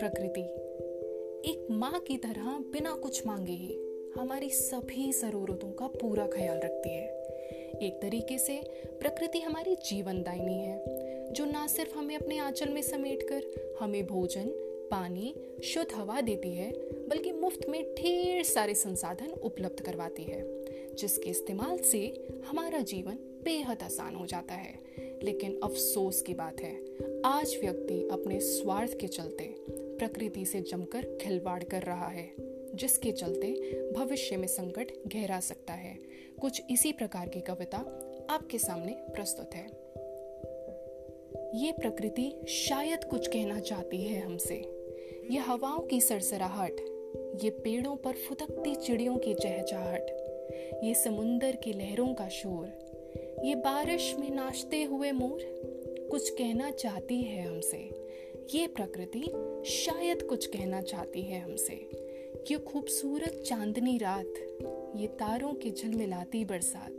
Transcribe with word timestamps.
प्रकृति, 0.00 0.40
एक 1.50 1.66
माँ 1.70 2.00
की 2.00 2.16
तरह 2.16 2.64
बिना 2.72 2.92
कुछ 2.92 3.26
मांगे 3.26 3.52
ही 3.52 3.78
हमारी 4.16 4.50
सभी 4.50 5.12
ज़रूरतों 5.12 5.72
का 5.72 5.86
पूरा 5.86 6.26
ख्याल 6.26 6.58
रखती 6.58 6.90
है। 6.90 7.06
एक 7.82 7.98
तरीके 8.02 8.38
से 8.38 8.60
प्रकृति 9.00 9.40
हमारी 9.40 9.74
जीवन 9.74 10.22
दायनी 10.22 10.58
है, 10.58 10.84
जो 11.32 11.44
ना 11.44 11.66
सिर्फ़ 11.66 11.98
हमें 11.98 12.16
अपने 12.16 12.38
आंचल 12.38 12.68
में 12.68 12.82
समेटकर 12.82 13.42
हमें 13.80 14.06
भोजन, 14.06 14.46
पानी, 14.90 15.34
शुद्ध 15.64 15.92
हवा 15.94 16.20
देती 16.20 16.54
है, 16.54 16.72
बल्कि 17.08 17.32
मुफ़्त 17.32 17.68
में 17.68 17.94
ढेर 17.94 18.42
सारे 18.42 18.74
संसाधन 18.74 19.30
उपलब्ध 19.30 19.80
करवाती 19.80 20.22
है, 20.22 20.64
जिसके 20.94 21.30
इस्तेमाल 21.30 21.78
से 21.78 22.26
हमारा 22.46 22.80
जीवन 22.80 23.18
बेहद 23.44 23.82
आसान 23.82 24.14
हो 24.14 24.26
जाता 24.26 24.54
है। 24.54 24.86
लेकिन 25.22 25.60
अफसोस 25.64 26.22
की 26.22 26.34
बात 26.34 26.60
है। 26.60 26.74
आज 27.24 27.56
व्यक्ति 27.60 28.08
अपने 28.12 28.40
स्वार्थ 28.40 28.98
के 29.00 29.06
चलते 29.06 29.54
प्रकृति 29.70 30.44
से 30.44 30.60
जमकर 30.60 31.18
खिलवाड़ 31.20 31.64
कर 31.64 31.82
रहा 31.82 32.08
है, 32.08 32.30
जिसके 32.74 33.12
चलते 33.12 33.52
भविष्य 33.92 34.36
में 34.36 34.48
संकट 34.48 34.92
गहरा 35.06 35.40
सकता 35.40 35.72
है। 35.72 35.98
कुछ 36.40 36.62
इसी 36.70 36.92
प्रकार 36.92 37.28
की 37.28 37.40
कविता 37.40 37.78
आपके 38.30 38.58
सामने 38.58 38.92
प्रस्तुत 38.92 39.54
है। 39.54 39.66
ये 41.54 41.72
प्रकृति 41.72 42.32
शायद 42.48 43.04
कुछ 43.04 43.28
कहना 43.28 43.60
चाहती 43.60 44.02
है 44.02 44.20
हमसे। 44.20 44.54
ये 45.30 45.38
हवाओं 45.38 45.80
की 45.80 46.00
सरसराहट, 46.00 46.80
ये 47.44 47.50
पेड़ों 47.50 47.96
पर 47.96 48.12
फुदकती 48.12 48.74
चिड़ियों 48.74 49.16
की 49.16 49.34
चहचहाट, 49.34 50.06
ये 50.84 50.94
समुंदर 50.94 51.56
की 51.56 51.72
लहरों 51.72 52.14
का 52.14 52.28
शोर 52.28 52.85
ये 53.44 53.54
बारिश 53.54 54.14
में 54.18 54.30
नाचते 54.30 54.82
हुए 54.84 55.12
मोर 55.12 55.40
कुछ 56.10 56.30
कहना 56.30 56.70
चाहती 56.70 57.22
है 57.22 57.46
हमसे। 57.46 57.78
ये 58.54 58.66
प्रकृति 58.66 59.22
शायद 59.66 60.22
कुछ 60.22 60.46
कहना 60.46 60.82
चाहती 60.82 61.22
है 61.22 61.40
हमसे। 61.40 61.74
ये 62.50 62.58
खूबसूरत 62.58 63.42
चांदनी 63.46 63.98
रात, 63.98 64.34
ये 64.96 65.06
तारों 65.06 65.54
की 65.54 65.70
झलमिलाती 65.70 66.44
बरसात, 66.44 66.98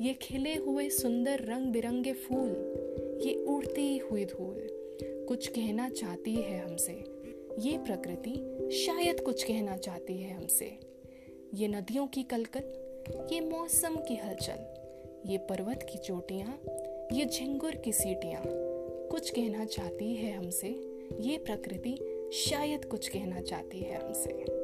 ये 0.00 0.12
खिले 0.12 0.54
हुए 0.54 0.88
सुंदर 0.88 1.40
रंग 1.40 1.72
बिरंगे 1.72 2.12
फूल, 2.12 2.50
ये 3.26 3.34
उड़ती 3.44 3.98
हुई 3.98 4.24
धूल, 4.24 4.68
कुछ 5.28 5.48
कहना 5.48 5.88
चाहती 5.88 6.34
है 6.34 6.64
हमसे। 6.64 6.92
ये 7.58 7.78
प्रकृति 7.78 8.34
शायद 8.76 9.20
कुछ 9.20 9.42
कहना 9.44 9.76
चाहती 9.76 10.16
है 10.18 10.34
हमसे। 10.34 10.78
ये 11.54 11.68
नदियों 11.68 12.06
की 12.06 12.22
कलकल, 12.22 12.62
ये 13.34 13.40
मौसम 13.40 13.96
की 13.96 14.16
हलचल 14.16 14.79
ये 15.26 15.38
पर्वत 15.38 15.82
की 15.82 15.98
चोटियाँ, 15.98 16.60
ये 17.12 17.24
झिंगुर 17.24 17.74
की 17.74 17.92
सीटियाँ। 17.92 18.42
कुछ 19.10 19.30
कहना 19.30 19.64
चाहती 19.64 20.14
है 20.14 20.32
हमसे, 20.32 20.68
ये 21.20 21.38
प्रकृति 21.38 21.98
शायद 22.32 22.84
कुछ 22.84 23.08
कहना 23.08 23.40
चाहती 23.40 23.78
है 23.78 24.06
हमसे। 24.06 24.60